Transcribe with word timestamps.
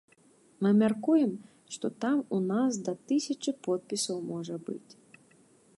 Мы 0.65 0.69
мяркуем, 0.83 1.33
што 1.75 1.85
там 2.05 2.17
у 2.37 2.41
нас 2.51 2.81
да 2.89 2.93
тысячы 3.11 3.51
подпісаў 3.69 4.17
можа 4.33 4.55
быць. 4.71 4.91